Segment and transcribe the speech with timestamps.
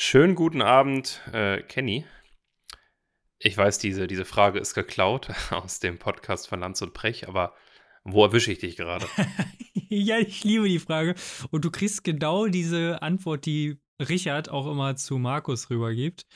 [0.00, 2.04] Schönen guten Abend, äh, Kenny.
[3.40, 7.52] Ich weiß, diese, diese Frage ist geklaut aus dem Podcast von Lanz und Brech, aber
[8.04, 9.08] wo erwische ich dich gerade?
[9.88, 11.16] ja, ich liebe die Frage.
[11.50, 16.28] Und du kriegst genau diese Antwort, die Richard auch immer zu Markus rübergibt.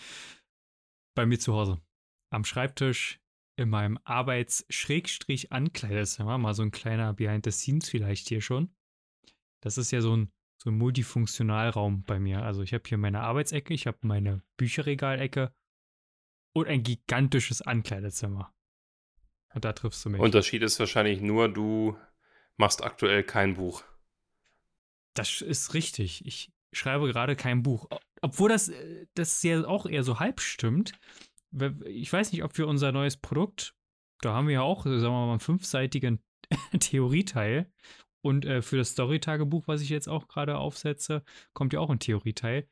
[1.15, 1.81] Bei mir zu Hause.
[2.31, 3.21] Am Schreibtisch
[3.57, 6.37] in meinem Arbeits-Ankleidezimmer.
[6.37, 8.75] Mal so ein kleiner Behind the Scenes vielleicht hier schon.
[9.61, 10.33] Das ist ja so ein,
[10.63, 12.43] so ein Multifunktionalraum bei mir.
[12.43, 15.53] Also ich habe hier meine Arbeitsecke, ich habe meine Bücherregalecke
[16.53, 18.55] und ein gigantisches Ankleidezimmer.
[19.55, 20.21] Und da triffst du mich.
[20.21, 21.97] Unterschied ist wahrscheinlich nur, du
[22.57, 23.83] machst aktuell kein Buch.
[25.15, 26.25] Das ist richtig.
[26.27, 27.89] Ich schreibe gerade kein Buch.
[28.21, 30.93] Obwohl das, äh, das ja auch eher so halb stimmt.
[31.87, 33.75] Ich weiß nicht, ob wir unser neues Produkt,
[34.21, 36.23] da haben wir ja auch, sagen wir mal, einen fünfseitigen
[36.79, 37.71] Theorieteil.
[38.23, 41.23] Und äh, für das Story-Tagebuch, was ich jetzt auch gerade aufsetze,
[41.53, 42.67] kommt ja auch ein Theorieteil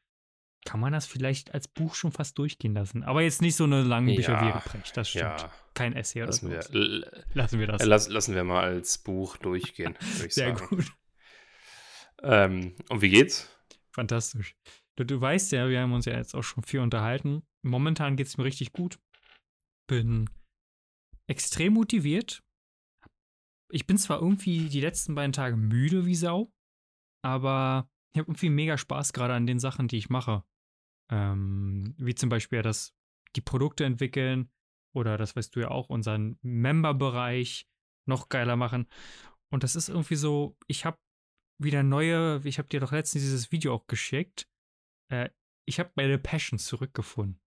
[0.65, 3.03] kann man das vielleicht als Buch schon fast durchgehen lassen.
[3.03, 5.41] Aber jetzt nicht so eine lange Bücher ja, wie Reprecht, das stimmt.
[5.41, 5.53] Ja.
[5.75, 6.75] Kein Essay oder lassen so.
[6.75, 7.85] Wir, lassen wir das.
[7.85, 10.69] Lass, lassen wir mal als Buch durchgehen, würde ich Sehr sagen.
[10.69, 10.93] gut.
[12.23, 13.49] Ähm, und wie geht's?
[13.93, 14.55] Fantastisch.
[14.97, 17.43] Du, du weißt ja, wir haben uns ja jetzt auch schon viel unterhalten.
[17.63, 18.99] Momentan geht's mir richtig gut.
[19.87, 20.29] Bin
[21.27, 22.43] extrem motiviert.
[23.73, 26.53] Ich bin zwar irgendwie die letzten beiden Tage müde wie Sau,
[27.23, 30.45] aber ich habe irgendwie mega Spaß gerade an den Sachen, die ich mache.
[31.11, 32.95] Ähm, wie zum Beispiel das,
[33.37, 34.51] die Produkte entwickeln
[34.95, 37.69] oder das weißt du ja auch, unseren Member-Bereich
[38.07, 38.87] noch geiler machen.
[39.53, 40.99] Und das ist irgendwie so, ich habe
[41.59, 44.49] wieder neue, ich habe dir doch letztens dieses Video auch geschickt.
[45.13, 45.31] Äh,
[45.67, 47.41] ich habe meine Passion zurückgefunden.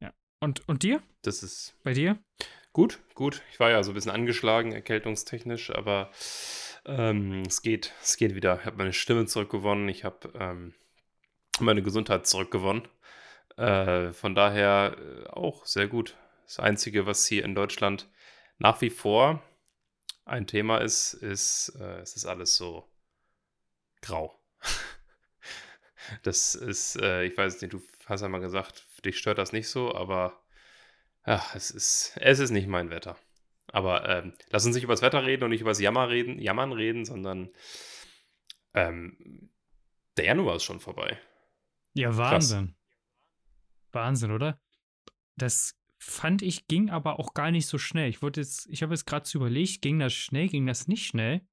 [0.00, 0.12] Ja.
[0.40, 1.02] Und, und dir?
[1.22, 1.76] Das ist.
[1.82, 2.22] Bei dir?
[2.74, 3.40] Gut, gut.
[3.52, 6.10] Ich war ja so ein bisschen angeschlagen, erkältungstechnisch, aber
[6.84, 8.58] ähm, es geht, es geht wieder.
[8.58, 10.74] Ich habe meine Stimme zurückgewonnen, ich habe ähm,
[11.60, 12.88] meine Gesundheit zurückgewonnen.
[13.56, 16.16] Äh, von daher äh, auch sehr gut.
[16.46, 18.08] Das Einzige, was hier in Deutschland
[18.58, 19.40] nach wie vor
[20.24, 22.88] ein Thema ist, ist, äh, es ist alles so
[24.02, 24.36] grau.
[26.24, 29.68] das ist, äh, ich weiß nicht, du hast ja mal gesagt, dich stört das nicht
[29.68, 30.43] so, aber
[31.26, 33.16] ja, es ist, es ist nicht mein Wetter.
[33.68, 36.38] Aber ähm, lass uns nicht über das Wetter reden und nicht über das Jammer reden,
[36.38, 37.50] Jammern reden, sondern
[38.74, 39.50] ähm,
[40.16, 41.18] der Januar ist schon vorbei.
[41.94, 42.66] Ja, Wahnsinn.
[42.68, 43.92] Krass.
[43.92, 44.60] Wahnsinn, oder?
[45.36, 48.08] Das fand ich, ging aber auch gar nicht so schnell.
[48.10, 51.06] Ich wollte jetzt, ich habe jetzt gerade zu überlegt, ging das schnell, ging das nicht
[51.06, 51.46] schnell?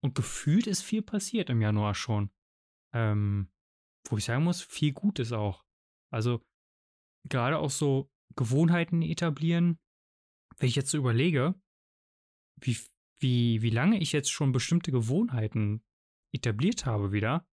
[0.00, 2.30] Und gefühlt ist viel passiert im Januar schon.
[2.92, 3.50] Ähm,
[4.08, 5.64] wo ich sagen muss, viel Gutes auch.
[6.10, 6.44] Also
[7.24, 9.78] gerade auch so Gewohnheiten etablieren,
[10.58, 11.54] wenn ich jetzt so überlege,
[12.60, 12.76] wie,
[13.18, 15.84] wie, wie lange ich jetzt schon bestimmte Gewohnheiten
[16.32, 17.46] etabliert habe wieder,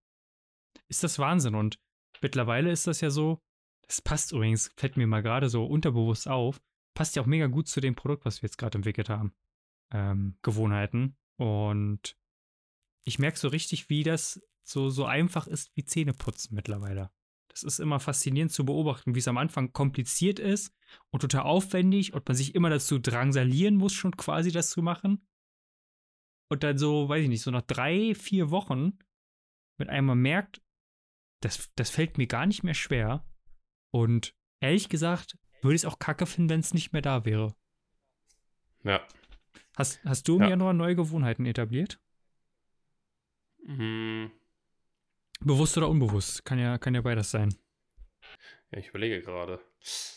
[0.87, 1.55] ist das Wahnsinn.
[1.55, 1.79] Und
[2.21, 3.41] mittlerweile ist das ja so,
[3.87, 6.61] das passt übrigens, fällt mir mal gerade so unterbewusst auf,
[6.93, 9.33] passt ja auch mega gut zu dem Produkt, was wir jetzt gerade entwickelt haben.
[9.91, 11.17] Ähm, Gewohnheiten.
[11.37, 12.17] Und
[13.03, 17.11] ich merke so richtig, wie das so, so einfach ist wie Zähneputzen mittlerweile.
[17.51, 20.73] Das ist immer faszinierend zu beobachten, wie es am Anfang kompliziert ist
[21.09, 25.25] und total aufwendig und man sich immer dazu drangsalieren muss, schon quasi das zu machen.
[26.49, 28.97] Und dann so, weiß ich nicht, so nach drei, vier Wochen
[29.77, 30.61] mit einmal merkt,
[31.41, 33.25] das, das fällt mir gar nicht mehr schwer.
[33.91, 37.55] Und ehrlich gesagt, würde ich es auch kacke finden, wenn es nicht mehr da wäre.
[38.83, 39.05] Ja.
[39.77, 40.49] Hast, hast du im ja.
[40.49, 41.99] Januar neue Gewohnheiten etabliert?
[43.65, 44.31] Mhm.
[45.43, 46.45] Bewusst oder unbewusst?
[46.45, 47.55] Kann ja, kann ja beides sein.
[48.71, 49.59] Ja, ich überlege gerade.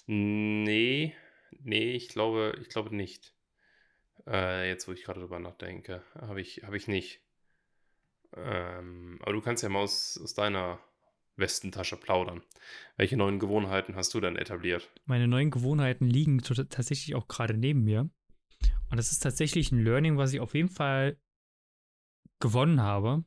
[0.06, 1.14] Nee,
[1.62, 3.34] nee, ich glaube, ich glaube nicht.
[4.26, 7.22] Äh, jetzt, wo ich gerade drüber nachdenke, habe ich, hab ich nicht.
[8.36, 10.78] Ähm, aber du kannst ja mal aus, aus deiner
[11.36, 12.42] Westentasche plaudern.
[12.96, 14.92] Welche neuen Gewohnheiten hast du denn etabliert?
[15.06, 18.10] Meine neuen Gewohnheiten liegen tatsächlich auch gerade neben mir.
[18.90, 21.18] Und das ist tatsächlich ein Learning, was ich auf jeden Fall
[22.40, 23.24] gewonnen habe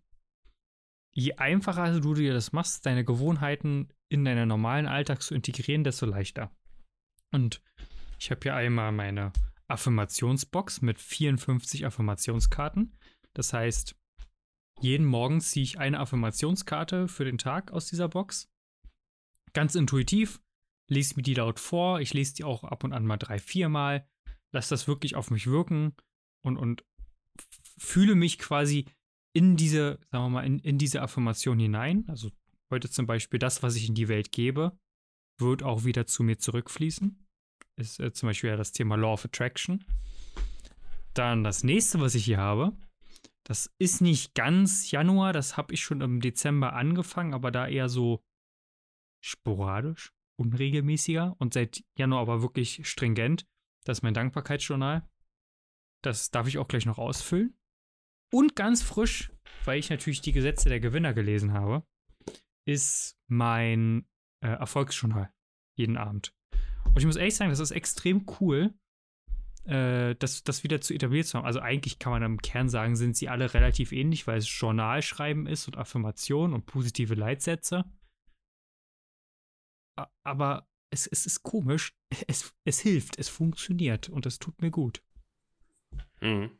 [1.17, 6.05] je einfacher du dir das machst, deine Gewohnheiten in deinen normalen Alltag zu integrieren, desto
[6.05, 6.55] leichter.
[7.31, 7.63] Und
[8.19, 9.33] ich habe hier einmal meine
[9.67, 12.95] Affirmationsbox mit 54 Affirmationskarten.
[13.33, 13.95] Das heißt,
[14.79, 18.51] jeden Morgen ziehe ich eine Affirmationskarte für den Tag aus dieser Box.
[19.53, 20.39] Ganz intuitiv,
[20.87, 21.99] lese mir die laut vor.
[21.99, 24.07] Ich lese die auch ab und an mal drei, vier Mal.
[24.51, 25.95] Lass das wirklich auf mich wirken
[26.43, 26.85] und, und
[27.79, 28.85] fühle mich quasi
[29.37, 32.05] in diese, sagen wir mal, in, in diese Affirmation hinein.
[32.07, 32.31] Also
[32.71, 34.75] heute zum Beispiel das, was ich in die Welt gebe,
[35.39, 37.23] wird auch wieder zu mir zurückfließen.
[37.75, 39.85] Ist äh, zum Beispiel ja das Thema Law of Attraction.
[41.13, 42.75] Dann das nächste, was ich hier habe,
[43.47, 47.87] Das ist nicht ganz Januar, das habe ich schon im Dezember angefangen, aber da eher
[47.87, 48.21] so
[49.23, 53.45] sporadisch, unregelmäßiger und seit Januar aber wirklich stringent.
[53.85, 55.07] Das ist mein Dankbarkeitsjournal.
[56.03, 57.56] Das darf ich auch gleich noch ausfüllen.
[58.31, 59.31] Und ganz frisch,
[59.65, 61.85] weil ich natürlich die Gesetze der Gewinner gelesen habe,
[62.65, 64.05] ist mein
[64.43, 65.31] äh, Erfolgsjournal
[65.77, 66.33] jeden Abend.
[66.85, 68.73] Und ich muss ehrlich sagen, das ist extrem cool,
[69.65, 71.45] äh, das, das wieder zu etabliert zu haben.
[71.45, 75.45] Also eigentlich kann man im Kern sagen, sind sie alle relativ ähnlich, weil es Journalschreiben
[75.45, 77.85] ist und Affirmation und positive Leitsätze.
[80.23, 81.93] Aber es, es ist komisch.
[82.27, 85.03] Es, es hilft, es funktioniert und es tut mir gut.
[86.21, 86.57] Mhm.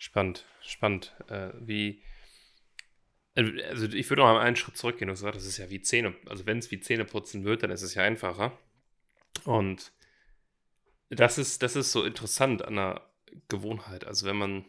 [0.00, 1.14] Spannend, spannend.
[1.28, 2.02] Äh, wie,
[3.34, 6.16] also ich würde noch mal einen Schritt zurückgehen und sagen, das ist ja wie Zähne,
[6.24, 8.58] also wenn es wie Zähne putzen wird, dann ist es ja einfacher.
[9.44, 9.92] Und
[11.10, 13.10] das ist, das ist so interessant an der
[13.48, 14.06] Gewohnheit.
[14.06, 14.64] Also wenn man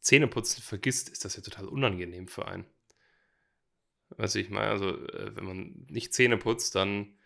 [0.00, 2.64] Zähneputzen vergisst, ist das ja total unangenehm für einen.
[4.16, 7.18] Weißt du, ich meine, also äh, wenn man nicht Zähne putzt, dann,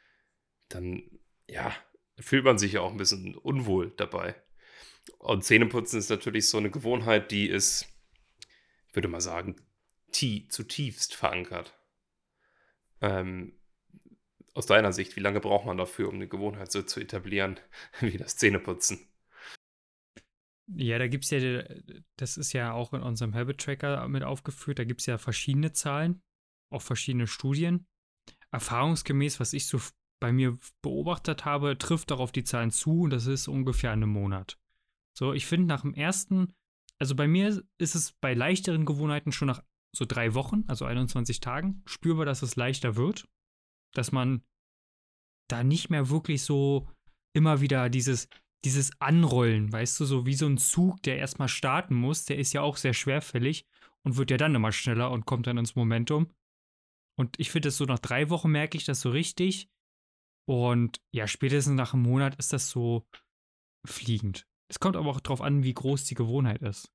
[0.68, 1.04] dann,
[1.46, 1.72] ja,
[2.18, 4.34] fühlt man sich ja auch ein bisschen unwohl dabei.
[5.18, 7.88] Und Zähneputzen ist natürlich so eine Gewohnheit, die ist,
[8.92, 9.56] würde mal sagen,
[10.12, 11.76] tie zutiefst verankert.
[13.00, 13.58] Ähm,
[14.54, 17.58] aus deiner Sicht, wie lange braucht man dafür, um eine Gewohnheit so zu etablieren
[18.00, 19.08] wie das Zähneputzen?
[20.74, 21.64] Ja, da gibt es ja,
[22.16, 25.72] das ist ja auch in unserem Habit Tracker mit aufgeführt, da gibt es ja verschiedene
[25.72, 26.22] Zahlen,
[26.70, 27.86] auch verschiedene Studien.
[28.52, 29.80] Erfahrungsgemäß, was ich so
[30.20, 34.61] bei mir beobachtet habe, trifft darauf die Zahlen zu und das ist ungefähr einen Monat.
[35.16, 36.52] So, ich finde nach dem ersten,
[36.98, 39.62] also bei mir ist es bei leichteren Gewohnheiten schon nach
[39.94, 43.28] so drei Wochen, also 21 Tagen, spürbar, dass es leichter wird
[43.92, 44.42] dass man
[45.48, 46.88] da nicht mehr wirklich so
[47.34, 48.28] immer wieder dieses,
[48.64, 52.52] dieses Anrollen, weißt du, so wie so ein Zug, der erstmal starten muss, der ist
[52.52, 53.66] ja auch sehr schwerfällig
[54.04, 56.32] und wird ja dann immer schneller und kommt dann ins Momentum.
[57.18, 59.68] Und ich finde das so nach drei Wochen merke ich das so richtig.
[60.48, 63.06] Und ja, spätestens nach einem Monat ist das so
[63.86, 64.48] fliegend.
[64.72, 66.90] Es kommt aber auch darauf an, wie groß die Gewohnheit ist.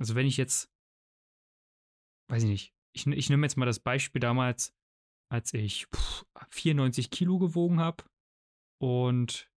[0.00, 0.72] Also wenn ich jetzt,
[2.30, 4.74] weiß ich nicht, ich, ich nehme jetzt mal das Beispiel damals,
[5.30, 5.88] als ich
[6.48, 8.02] 94 Kilo gewogen habe
[8.80, 9.52] und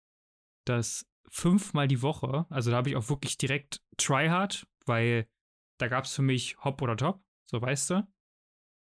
[0.66, 2.46] das fünfmal die Woche.
[2.48, 5.28] Also da habe ich auch wirklich direkt Tryhard, weil
[5.78, 8.08] da gab es für mich Hop oder Top, so weißt du.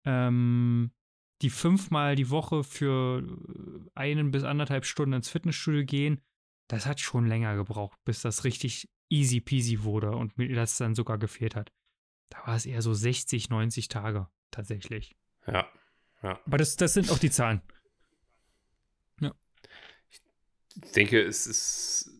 [0.05, 0.93] Ähm,
[1.41, 3.27] die fünfmal die Woche für
[3.93, 6.21] einen bis anderthalb Stunden ins Fitnessstudio gehen,
[6.69, 10.95] das hat schon länger gebraucht, bis das richtig easy peasy wurde und mir das dann
[10.95, 11.73] sogar gefehlt hat.
[12.29, 15.17] Da war es eher so 60, 90 Tage tatsächlich.
[15.47, 15.67] Ja,
[16.21, 16.39] ja.
[16.45, 17.61] Aber das, das sind auch die Zahlen.
[19.19, 19.33] Ja.
[20.83, 22.11] Ich denke, es ist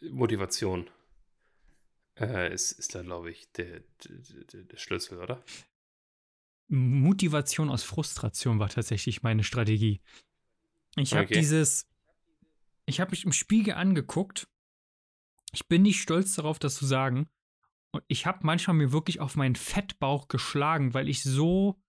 [0.00, 0.88] Motivation.
[2.16, 5.42] Äh, ist, ist da, glaube ich, der, der, der Schlüssel, oder?
[6.68, 10.00] Motivation aus Frustration war tatsächlich meine Strategie.
[10.94, 11.34] Ich habe okay.
[11.34, 11.89] dieses,
[12.90, 14.48] ich habe mich im Spiegel angeguckt.
[15.52, 17.28] Ich bin nicht stolz darauf, das zu sagen.
[17.92, 21.80] Und ich habe manchmal mir wirklich auf meinen Fettbauch geschlagen, weil ich so,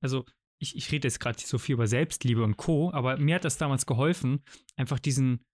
[0.00, 0.24] also
[0.58, 3.58] ich, ich rede jetzt gerade so viel über Selbstliebe und Co., aber mir hat das
[3.58, 4.42] damals geholfen,
[4.76, 5.44] einfach diesen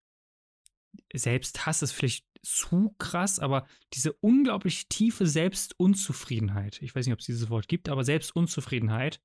[1.12, 7.26] Selbsthass ist vielleicht zu krass, aber diese unglaublich tiefe Selbstunzufriedenheit, ich weiß nicht, ob es
[7.26, 9.20] dieses Wort gibt, aber Selbstunzufriedenheit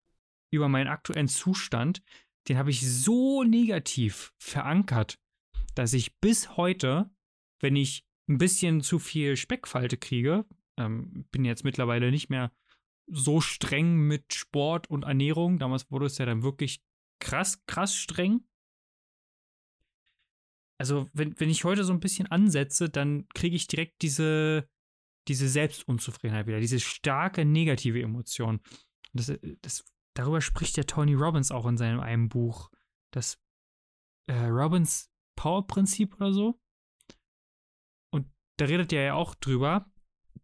[0.52, 2.02] über meinen aktuellen Zustand,
[2.48, 5.18] den habe ich so negativ verankert,
[5.76, 7.12] dass ich bis heute,
[7.62, 10.46] wenn ich ein bisschen zu viel Speckfalte kriege,
[10.78, 12.52] ähm, bin jetzt mittlerweile nicht mehr
[13.08, 15.60] so streng mit Sport und Ernährung.
[15.60, 16.82] Damals wurde es ja dann wirklich
[17.20, 18.48] krass, krass streng.
[20.78, 24.68] Also, wenn, wenn ich heute so ein bisschen ansetze, dann kriege ich direkt diese,
[25.28, 28.60] diese Selbstunzufriedenheit wieder, diese starke negative Emotion.
[29.14, 32.70] Das, das, darüber spricht der Tony Robbins auch in seinem einem Buch.
[33.14, 33.40] Das
[34.28, 36.60] äh, Robbins Power-Prinzip oder so.
[38.12, 38.28] Und
[38.58, 39.92] da redet er ja auch drüber,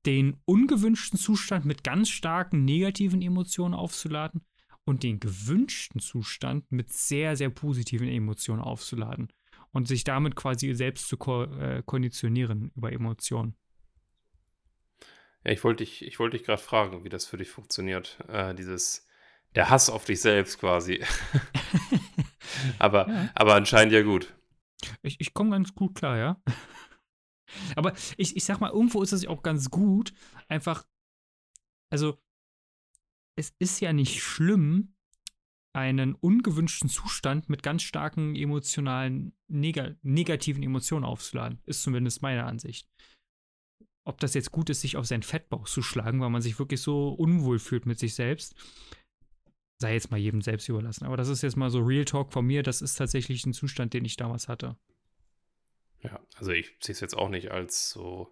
[0.05, 4.41] den ungewünschten Zustand mit ganz starken negativen Emotionen aufzuladen
[4.83, 9.31] und den gewünschten Zustand mit sehr, sehr positiven Emotionen aufzuladen
[9.71, 13.55] und sich damit quasi selbst zu ko äh, konditionieren über Emotionen.
[15.43, 18.19] Ja, ich wollte dich, ich wollte dich gerade fragen, wie das für dich funktioniert.
[18.27, 19.07] Äh, dieses,
[19.55, 21.03] der Hass auf dich selbst quasi.
[22.79, 23.29] aber, ja.
[23.33, 24.33] aber anscheinend ja gut.
[25.03, 26.41] Ich, ich komme ganz gut klar, ja.
[27.75, 30.13] Aber ich, ich sag mal, irgendwo ist es auch ganz gut,
[30.47, 30.85] einfach,
[31.91, 32.17] also,
[33.37, 34.95] es ist ja nicht schlimm,
[35.73, 41.61] einen ungewünschten Zustand mit ganz starken emotionalen, neg negativen Emotionen aufzuladen.
[41.65, 42.89] Ist zumindest meine Ansicht.
[44.03, 46.81] ob das jetzt gut ist, sich auf seinen Fettbauch zu schlagen, weil man sich wirklich
[46.81, 48.55] so unwohl fühlt mit sich selbst.
[49.81, 51.05] Sei jetzt mal jedem selbst überlassen.
[51.05, 52.61] Aber das ist jetzt mal so Real Talk von mir.
[52.61, 54.77] Das ist tatsächlich ein Zustand, den ich damals hatte.
[56.03, 58.31] Ja, also ich sehe es jetzt auch nicht als so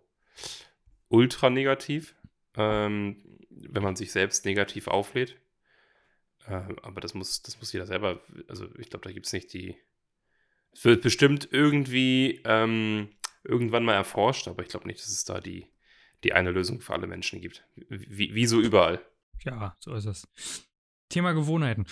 [1.08, 2.16] ultra negativ,
[2.56, 3.18] ähm,
[3.50, 5.38] wenn man sich selbst negativ auflädt.
[6.46, 9.52] Äh, aber das muss, das muss jeder selber, also ich glaube, da gibt es nicht
[9.54, 9.76] die.
[10.72, 13.10] Es wird bestimmt irgendwie ähm,
[13.44, 15.68] irgendwann mal erforscht, aber ich glaube nicht, dass es da die,
[16.24, 17.66] die eine Lösung für alle Menschen gibt.
[17.76, 19.02] Wie, wie so überall.
[19.44, 20.28] Ja, so ist es.
[21.10, 21.86] Thema Gewohnheiten.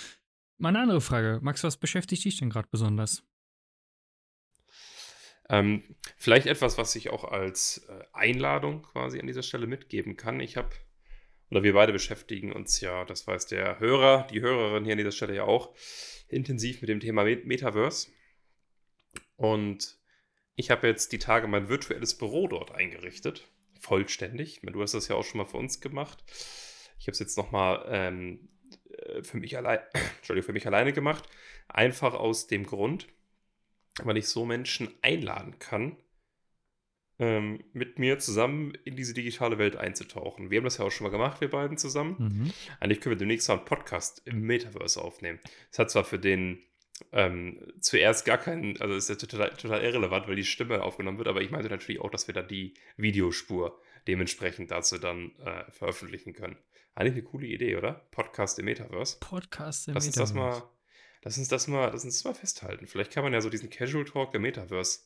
[0.58, 1.40] Mal eine andere Frage.
[1.42, 3.24] Max, was beschäftigt dich denn gerade besonders?
[5.50, 5.84] Ähm,
[6.18, 10.40] vielleicht etwas, was ich auch als äh, Einladung quasi an dieser Stelle mitgeben kann.
[10.40, 10.70] Ich habe,
[11.50, 15.12] oder wir beide beschäftigen uns ja, das weiß der Hörer, die Hörerin hier an dieser
[15.12, 15.74] Stelle ja auch,
[16.28, 18.10] intensiv mit dem Thema Metaverse.
[19.36, 19.98] Und
[20.56, 23.48] ich habe jetzt die Tage mein virtuelles Büro dort eingerichtet.
[23.80, 24.62] Vollständig.
[24.64, 26.24] Du hast das ja auch schon mal für uns gemacht.
[27.00, 28.57] Ich habe es jetzt nochmal ähm, äh,
[29.24, 29.80] für mich allein,
[30.18, 31.28] Entschuldigung, für mich alleine gemacht.
[31.68, 33.08] Einfach aus dem Grund,
[34.04, 35.98] weil ich so Menschen einladen kann,
[37.20, 40.52] ähm, mit mir zusammen in diese digitale Welt einzutauchen.
[40.52, 42.16] Wir haben das ja auch schon mal gemacht, wir beiden zusammen.
[42.20, 42.54] Mhm.
[42.80, 45.40] Eigentlich können wir demnächst mal einen Podcast im Metaverse aufnehmen.
[45.72, 46.60] Es hat zwar für den
[47.12, 51.28] ähm, zuerst gar keinen, also ist ja total, total irrelevant, weil die Stimme aufgenommen wird,
[51.28, 56.34] aber ich meinte natürlich auch, dass wir da die Videospur dementsprechend dazu dann äh, veröffentlichen
[56.34, 56.58] können.
[56.98, 57.94] Eigentlich eine coole Idee, oder?
[58.12, 59.20] Podcast im Metaverse.
[59.20, 60.34] Podcast im lass Metaverse.
[60.34, 60.70] Uns das mal,
[61.22, 62.88] lass uns das mal, lass uns das mal festhalten.
[62.88, 65.02] Vielleicht kann man ja so diesen Casual Talk der Metaverse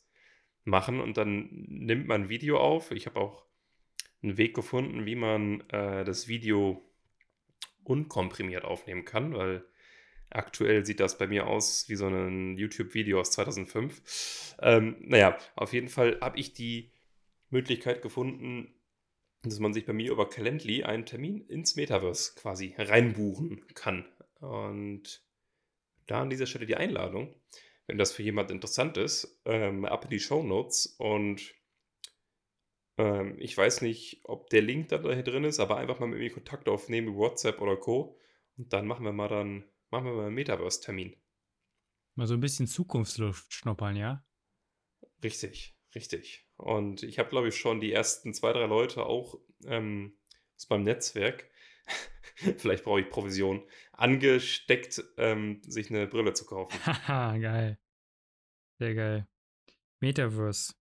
[0.64, 2.92] machen und dann nimmt man ein Video auf.
[2.92, 3.46] Ich habe auch
[4.24, 6.82] einen Weg gefunden, wie man äh, das Video
[7.84, 9.66] unkomprimiert aufnehmen kann, weil
[10.34, 14.56] Aktuell sieht das bei mir aus wie so ein YouTube-Video aus 2005.
[14.62, 16.90] Ähm, naja, auf jeden Fall habe ich die
[17.50, 18.74] Möglichkeit gefunden,
[19.44, 24.06] dass man sich bei mir über Calendly einen Termin ins Metaverse quasi reinbuchen kann.
[24.40, 25.24] Und
[26.08, 27.36] da an dieser Stelle die Einladung,
[27.88, 31.42] wenn das für jemand interessant ist, ähm, ab in die Show Notes und
[32.98, 36.32] ähm, ich weiß nicht, ob der Link da drin ist, aber einfach mal mit mir
[36.32, 38.18] Kontakt aufnehmen, WhatsApp oder Co.
[38.58, 41.18] Und dann machen wir mal dann Machen wir mal einen Metaverse-Termin.
[42.16, 44.26] Mal so ein bisschen Zukunftsluft schnuppern, ja?
[45.22, 46.48] Richtig, richtig.
[46.58, 50.18] Und ich habe, glaube ich, schon die ersten zwei, drei Leute auch ähm,
[50.56, 51.50] aus meinem Netzwerk,
[52.58, 56.78] vielleicht brauche ich Provision, angesteckt, ähm, sich eine Brille zu kaufen.
[56.86, 57.80] Haha, geil.
[58.80, 59.28] Sehr geil.
[60.00, 60.74] Metaverse.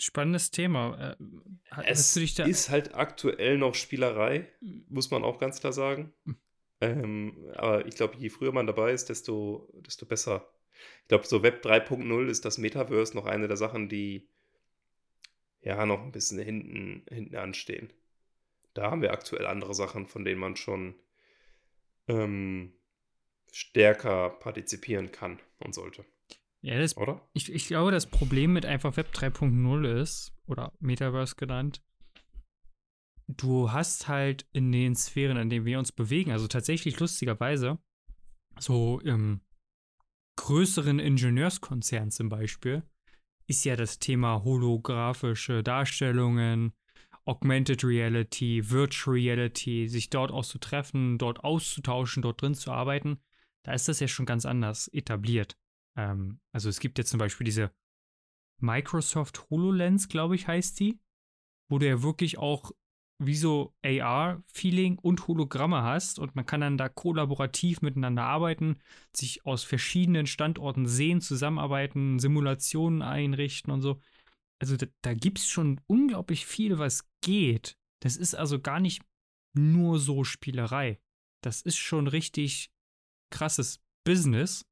[0.00, 1.16] Spannendes Thema.
[1.18, 4.52] Äh, es ist halt aktuell noch Spielerei,
[4.88, 6.12] muss man auch ganz klar sagen.
[6.24, 6.36] Hm.
[6.80, 10.52] Ähm, aber ich glaube, je früher man dabei ist, desto, desto besser.
[11.06, 14.28] Ich glaube, so Web 3.0 ist das Metaverse noch eine der Sachen, die
[15.60, 17.92] ja noch ein bisschen hinten, hinten anstehen.
[18.74, 20.96] Da haben wir aktuell andere Sachen, von denen man schon
[22.08, 22.72] ähm,
[23.52, 26.04] stärker partizipieren kann und sollte.
[26.60, 27.24] Ja, das, oder?
[27.34, 31.84] Ich, ich glaube, das Problem mit einfach Web 3.0 ist, oder Metaverse genannt,
[33.28, 37.78] du hast halt in den Sphären, in denen wir uns bewegen, also tatsächlich lustigerweise,
[38.58, 39.42] so im
[40.36, 42.82] größeren Ingenieurskonzern zum Beispiel,
[43.46, 46.72] ist ja das Thema holographische Darstellungen,
[47.24, 53.18] Augmented Reality, Virtual Reality, sich dort auszutreffen, dort auszutauschen, dort drin zu arbeiten,
[53.64, 55.58] da ist das ja schon ganz anders etabliert.
[55.96, 57.72] Ähm, also es gibt jetzt zum Beispiel diese
[58.60, 61.00] Microsoft HoloLens, glaube ich, heißt die,
[61.68, 62.70] wo du ja wirklich auch
[63.18, 68.78] wie so AR-Feeling und Hologramme hast und man kann dann da kollaborativ miteinander arbeiten,
[69.14, 74.00] sich aus verschiedenen Standorten sehen, zusammenarbeiten, Simulationen einrichten und so.
[74.58, 77.78] Also da, da gibt es schon unglaublich viel, was geht.
[78.00, 79.02] Das ist also gar nicht
[79.54, 81.00] nur so Spielerei.
[81.42, 82.70] Das ist schon richtig
[83.30, 84.66] krasses Business.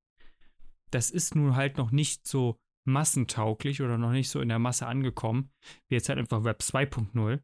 [0.90, 4.86] Das ist nun halt noch nicht so massentauglich oder noch nicht so in der Masse
[4.86, 5.50] angekommen,
[5.88, 7.40] wie jetzt halt einfach Web 2.0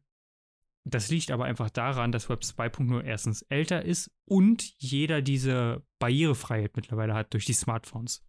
[0.83, 6.75] das liegt aber einfach daran, dass Web 2.0 erstens älter ist und jeder diese Barrierefreiheit
[6.75, 8.25] mittlerweile hat durch die Smartphones.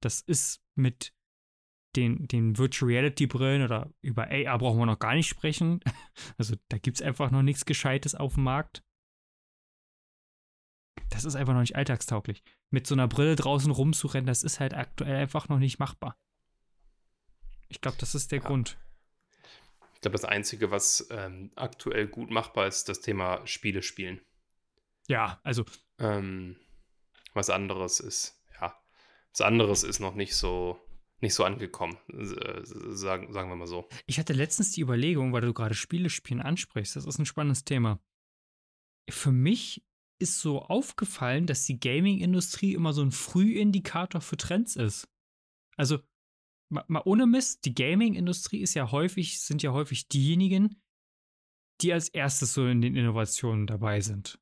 [0.00, 1.14] Das ist mit
[1.96, 5.80] den, den Virtual Reality Brillen oder über AR brauchen wir noch gar nicht sprechen.
[6.38, 8.82] Also da gibt es einfach noch nichts Gescheites auf dem Markt.
[11.10, 12.42] Das ist einfach noch nicht alltagstauglich.
[12.70, 16.18] Mit so einer Brille draußen rumzurennen, das ist halt aktuell einfach noch nicht machbar.
[17.68, 18.46] Ich glaube, das ist der ja.
[18.46, 18.78] Grund.
[19.96, 24.20] Ich glaube, das Einzige, was ähm, aktuell gut machbar ist, das Thema Spiele spielen.
[25.08, 25.64] Ja, also.
[25.98, 26.56] Ähm,
[27.32, 28.74] was anderes ist, ja.
[29.32, 30.78] Was anderes ist noch nicht so,
[31.20, 33.88] nicht so angekommen, äh, sagen, sagen wir mal so.
[34.06, 37.64] Ich hatte letztens die Überlegung, weil du gerade Spiele spielen ansprichst, das ist ein spannendes
[37.64, 37.98] Thema.
[39.08, 39.82] Für mich
[40.18, 45.08] ist so aufgefallen, dass die Gaming-Industrie immer so ein Frühindikator für Trends ist.
[45.76, 46.00] Also,
[46.68, 50.80] mal, mal ohne Mist, die Gaming-Industrie ist ja häufig, sind ja häufig diejenigen,
[51.80, 54.40] die als erstes so in den Innovationen dabei sind.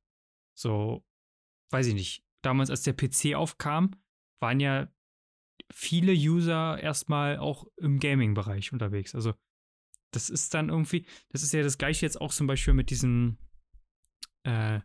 [0.57, 1.05] So,
[1.71, 2.25] weiß ich nicht.
[2.43, 3.91] Damals, als der PC aufkam,
[4.41, 4.93] waren ja
[5.73, 9.15] viele User erstmal auch im Gaming-Bereich unterwegs.
[9.15, 9.35] Also,
[10.13, 13.39] das ist dann irgendwie, das ist ja das gleiche jetzt auch zum Beispiel mit diesen,
[14.45, 14.81] äh,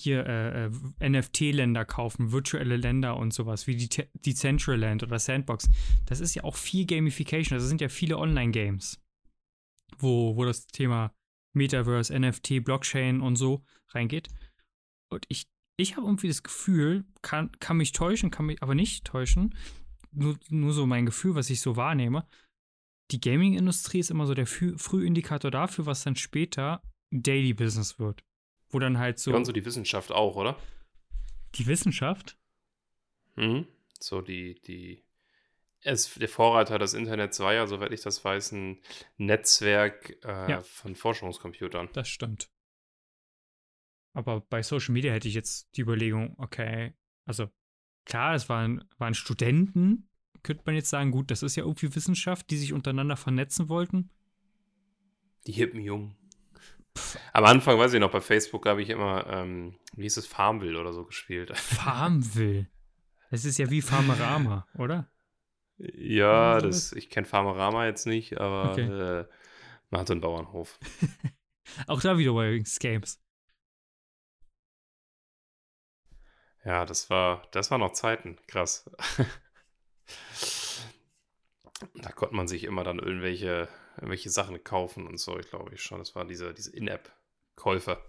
[0.00, 5.68] hier äh, äh NFT-Länder kaufen, virtuelle Länder und sowas, wie die Decentraland oder Sandbox.
[6.06, 7.58] Das ist ja auch viel Gamification.
[7.58, 9.00] Das sind ja viele Online-Games,
[9.98, 11.12] wo, wo das Thema
[11.54, 14.28] Metaverse, NFT, Blockchain und so reingeht.
[15.10, 19.04] Und ich, ich habe irgendwie das Gefühl, kann, kann mich täuschen, kann mich aber nicht
[19.04, 19.54] täuschen.
[20.10, 22.26] Nur, nur so mein Gefühl, was ich so wahrnehme.
[23.10, 28.22] Die Gaming-Industrie ist immer so der Frühindikator dafür, was dann später Daily Business wird.
[28.70, 29.30] Wo dann halt so.
[29.30, 30.58] Ja, und so die Wissenschaft auch, oder?
[31.54, 32.38] Die Wissenschaft?
[33.36, 33.66] Mhm.
[33.98, 35.04] So die, die.
[35.82, 38.80] Es, der Vorreiter des Internets war ja, soweit ich das weiß, ein
[39.16, 40.60] Netzwerk äh, ja.
[40.62, 41.88] von Forschungscomputern.
[41.92, 42.50] Das stimmt.
[44.12, 46.94] Aber bei Social Media hätte ich jetzt die Überlegung, okay,
[47.24, 47.48] also
[48.04, 50.08] klar, es waren, waren Studenten,
[50.42, 54.10] könnte man jetzt sagen, gut, das ist ja irgendwie Wissenschaft, die sich untereinander vernetzen wollten.
[55.46, 56.16] Die hippen Jungen.
[57.32, 60.78] Am Anfang, weiß ich noch, bei Facebook habe ich immer, ähm, wie hieß es, Farmville
[60.78, 61.56] oder so gespielt.
[61.56, 62.66] Farmville?
[63.30, 65.10] Das ist ja wie Farmerama, oder?
[65.78, 68.82] Ja, das, ich kenne Farmerama jetzt nicht, aber okay.
[68.82, 69.26] äh,
[69.90, 70.78] man hat so einen Bauernhof.
[71.86, 73.22] Auch da wieder bei Games.
[76.64, 78.90] Ja, das war, das war noch Zeiten, krass.
[81.94, 85.82] da konnte man sich immer dann irgendwelche irgendwelche Sachen kaufen und so, ich glaube ich
[85.82, 85.98] schon.
[85.98, 88.02] Das war diese, diese In-App-Käufe.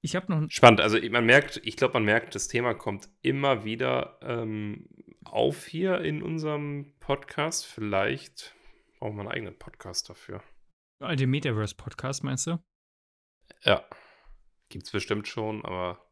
[0.00, 0.50] Ich habe noch.
[0.50, 0.80] Spannend.
[0.80, 4.88] Also man merkt, ich glaube, man merkt, das Thema kommt immer wieder ähm,
[5.24, 7.66] auf hier in unserem Podcast.
[7.66, 8.54] Vielleicht
[8.98, 10.42] brauchen wir einen eigenen Podcast dafür.
[11.00, 12.58] Den Metaverse-Podcast, meinst du?
[13.62, 13.84] Ja.
[14.68, 16.07] Gibt es bestimmt schon, aber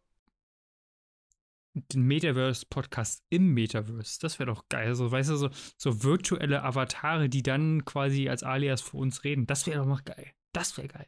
[1.76, 4.18] den Metaverse-Podcast im Metaverse.
[4.20, 4.94] Das wäre doch geil.
[4.94, 9.46] So, weißt du, so, so virtuelle Avatare, die dann quasi als Alias für uns reden.
[9.46, 10.32] Das wäre doch noch geil.
[10.52, 11.06] Das wäre geil.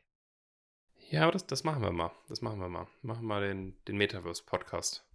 [1.10, 2.12] Ja, aber das, das machen wir mal.
[2.28, 2.86] Das machen wir mal.
[3.02, 5.06] Machen wir mal den, den Metaverse-Podcast.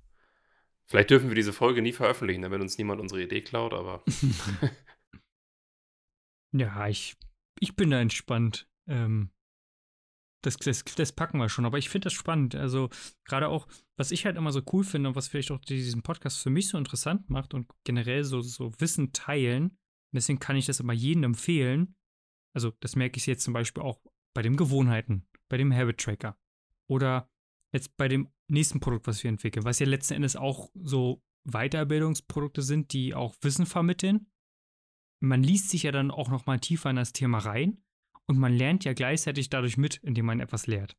[0.85, 4.03] Vielleicht dürfen wir diese Folge nie veröffentlichen, damit uns niemand unsere Idee klaut, aber.
[6.51, 7.15] ja, ich,
[7.59, 8.67] ich bin da entspannt.
[8.87, 9.29] Ähm,
[10.43, 11.65] das, das, das packen wir schon.
[11.65, 12.53] Aber ich finde das spannend.
[12.53, 12.89] Also,
[13.25, 16.39] gerade auch, was ich halt immer so cool finde und was vielleicht auch diesen Podcast
[16.39, 19.77] für mich so interessant macht und generell so, so Wissen teilen.
[20.13, 21.95] Deswegen kann ich das immer jedem empfehlen.
[22.53, 23.99] Also, das merke ich jetzt zum Beispiel auch
[24.35, 26.37] bei den Gewohnheiten, bei dem Habit Tracker.
[26.87, 27.29] Oder
[27.71, 32.61] jetzt bei dem nächsten Produkt, was wir entwickeln, was ja letzten Endes auch so Weiterbildungsprodukte
[32.61, 34.27] sind, die auch Wissen vermitteln.
[35.19, 37.83] Man liest sich ja dann auch noch mal tiefer in das Thema rein
[38.27, 40.95] und man lernt ja gleichzeitig dadurch mit, indem man etwas lehrt.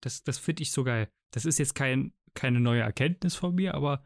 [0.00, 1.08] Das, das finde ich so geil.
[1.32, 4.04] Das ist jetzt kein, keine neue Erkenntnis von mir, aber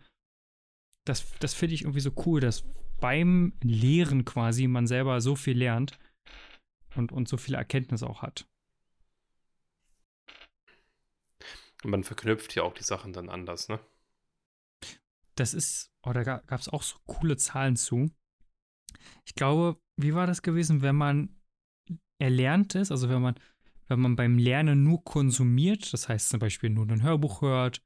[1.04, 2.64] das, das finde ich irgendwie so cool, dass
[3.00, 5.98] beim Lehren quasi man selber so viel lernt
[6.94, 8.48] und, und so viele Erkenntnisse auch hat.
[11.82, 13.80] Und man verknüpft ja auch die Sachen dann anders, ne?
[15.34, 18.10] Das ist, oh, da gab es auch so coole Zahlen zu.
[19.24, 21.34] Ich glaube, wie war das gewesen, wenn man
[22.22, 23.34] Erlerntes, also wenn man,
[23.88, 27.82] wenn man beim Lernen nur konsumiert, das heißt zum Beispiel nur ein Hörbuch hört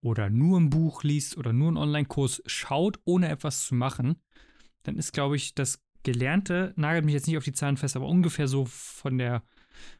[0.00, 4.16] oder nur ein Buch liest oder nur einen Online-Kurs schaut, ohne etwas zu machen,
[4.84, 8.06] dann ist, glaube ich, das Gelernte, nagelt mich jetzt nicht auf die Zahlen fest, aber
[8.06, 9.42] ungefähr so von der,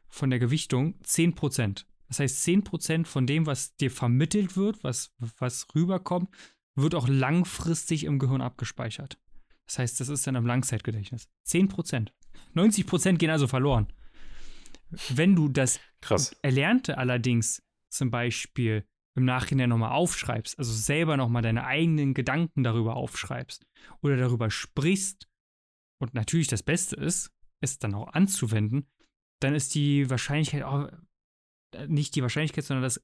[0.07, 1.85] von der Gewichtung 10%.
[2.07, 6.29] Das heißt, 10% von dem, was dir vermittelt wird, was, was rüberkommt,
[6.75, 9.19] wird auch langfristig im Gehirn abgespeichert.
[9.67, 11.29] Das heißt, das ist dann im Langzeitgedächtnis.
[11.47, 12.09] 10%.
[12.53, 13.87] 90 Prozent gehen also verloren.
[15.09, 16.35] Wenn du das Krass.
[16.41, 22.95] Erlernte allerdings zum Beispiel im Nachhinein nochmal aufschreibst, also selber nochmal deine eigenen Gedanken darüber
[22.95, 23.65] aufschreibst
[24.01, 25.27] oder darüber sprichst
[25.99, 28.87] und natürlich das Beste ist, es dann auch anzuwenden,
[29.39, 30.63] dann ist die Wahrscheinlichkeit
[31.73, 33.03] äh, nicht die Wahrscheinlichkeit, sondern das,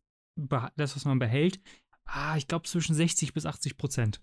[0.75, 1.59] das was man behält,
[2.05, 4.21] ah, ich glaube zwischen 60 bis 80 Prozent.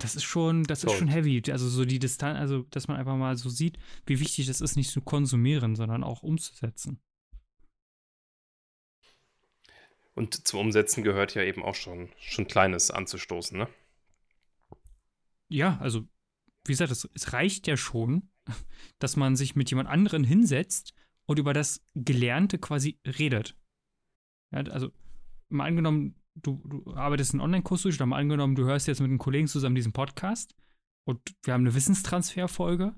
[0.00, 1.42] Das ist schon, das ist schon heavy.
[1.50, 4.76] Also so die Distanz, also dass man einfach mal so sieht, wie wichtig es ist,
[4.76, 7.00] nicht zu konsumieren, sondern auch umzusetzen.
[10.14, 13.68] Und zum Umsetzen gehört ja eben auch schon, schon Kleines anzustoßen, ne?
[15.50, 16.08] ja, also,
[16.64, 18.30] wie gesagt, es, es reicht ja schon,
[18.98, 20.94] dass man sich mit jemand anderen hinsetzt
[21.26, 23.56] und über das Gelernte quasi redet.
[24.52, 24.90] Ja, also,
[25.48, 29.18] mal angenommen, du, du arbeitest einen Online-Kurs durch, oder angenommen, du hörst jetzt mit einem
[29.18, 30.54] Kollegen zusammen diesen Podcast
[31.04, 32.94] und wir haben eine Wissenstransferfolge,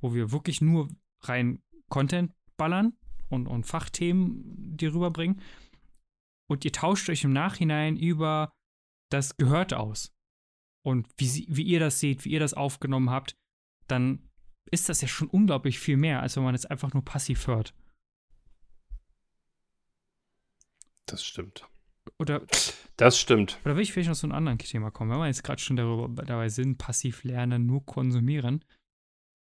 [0.00, 0.88] wo wir wirklich nur
[1.22, 2.94] rein Content ballern
[3.28, 5.40] und, und Fachthemen dir rüberbringen.
[6.48, 8.52] Und ihr tauscht euch im Nachhinein über
[9.10, 10.12] das Gehörte aus.
[10.82, 13.36] Und wie, wie ihr das seht, wie ihr das aufgenommen habt,
[13.86, 14.28] dann
[14.70, 17.74] ist das ja schon unglaublich viel mehr, als wenn man es einfach nur passiv hört.
[21.06, 21.68] Das stimmt.
[22.18, 22.46] Oder,
[22.96, 23.58] das stimmt.
[23.64, 25.76] Oder will ich vielleicht noch zu einem anderen Thema kommen, wenn wir jetzt gerade schon
[25.76, 28.64] darüber, dabei sind, passiv lernen, nur konsumieren.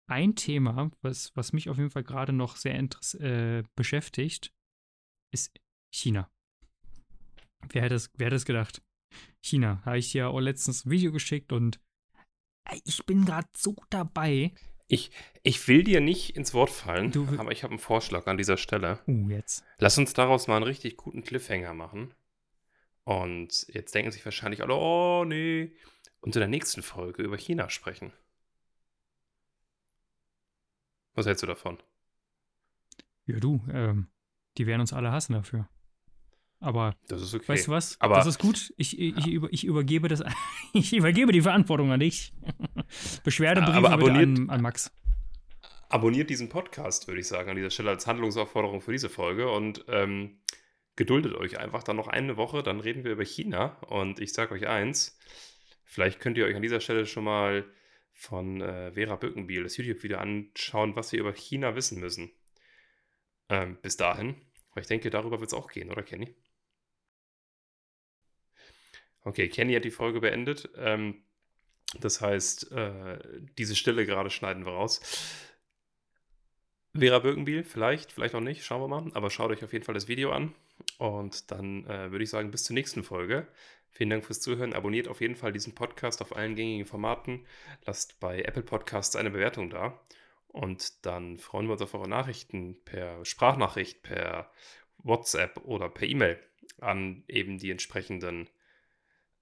[0.10, 2.76] Ein Thema, was, was mich auf jeden Fall gerade noch sehr
[3.20, 4.52] äh, beschäftigt,
[5.32, 5.60] ist
[5.94, 6.30] China.
[7.70, 8.82] Wer hätte es, wer hätte es gedacht?
[9.44, 9.82] China.
[9.86, 11.80] Habe ich dir auch letztens ein Video geschickt und
[12.86, 14.54] ich bin gerade so dabei.
[14.88, 15.12] Ich,
[15.44, 18.58] ich will dir nicht ins Wort fallen, du, aber ich habe einen Vorschlag an dieser
[18.58, 19.00] Stelle.
[19.08, 19.64] Uh, jetzt.
[19.78, 22.14] Lass uns daraus mal einen richtig guten Cliffhanger machen.
[23.04, 25.72] Und jetzt denken sich wahrscheinlich alle, oh nee,
[26.22, 28.14] und in der nächsten Folge über China sprechen.
[31.14, 31.78] Was hältst du davon?
[33.26, 34.08] Ja, du, ähm,
[34.58, 35.68] die werden uns alle hassen dafür.
[36.62, 37.48] Aber das ist okay.
[37.48, 38.00] weißt du was?
[38.02, 38.74] Aber das ist gut.
[38.76, 39.48] Ich, ich, ja.
[39.50, 40.24] ich übergebe das.
[40.74, 42.34] ich übergebe die Verantwortung an dich.
[43.24, 44.92] Beschwerdebriefe an, an Max.
[45.88, 49.86] Abonniert diesen Podcast, würde ich sagen, an dieser Stelle als Handlungsaufforderung für diese Folge und
[49.88, 50.38] ähm,
[51.00, 54.54] geduldet euch einfach dann noch eine Woche, dann reden wir über China und ich sage
[54.54, 55.18] euch eins,
[55.86, 57.64] vielleicht könnt ihr euch an dieser Stelle schon mal
[58.12, 62.34] von äh, Vera Bückenbiel das YouTube-Video anschauen, was wir über China wissen müssen.
[63.48, 64.36] Ähm, bis dahin,
[64.74, 66.36] weil ich denke, darüber wird es auch gehen, oder Kenny?
[69.22, 70.70] Okay, Kenny hat die Folge beendet.
[70.76, 71.24] Ähm,
[72.02, 73.20] das heißt, äh,
[73.58, 75.00] diese Stille gerade schneiden wir raus.
[76.98, 79.12] Vera Birkenbiel, vielleicht, vielleicht auch nicht, schauen wir mal.
[79.14, 80.54] Aber schaut euch auf jeden Fall das Video an.
[80.98, 83.48] Und dann äh, würde ich sagen, bis zur nächsten Folge.
[83.92, 84.74] Vielen Dank fürs Zuhören.
[84.74, 87.46] Abonniert auf jeden Fall diesen Podcast auf allen gängigen Formaten.
[87.86, 90.00] Lasst bei Apple Podcasts eine Bewertung da.
[90.48, 94.52] Und dann freuen wir uns auf eure Nachrichten per Sprachnachricht, per
[94.98, 96.40] WhatsApp oder per E-Mail
[96.80, 98.50] an eben die entsprechenden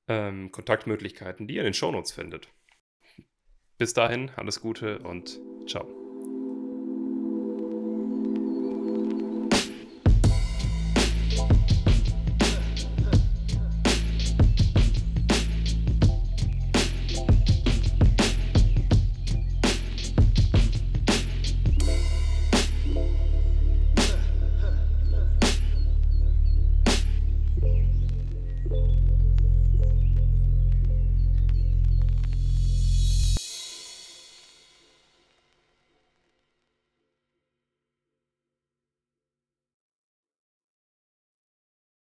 [0.07, 2.49] ähm, Kontaktmöglichkeiten, die ihr in den Shownotes findet.
[3.77, 6.06] Bis dahin, alles Gute und ciao.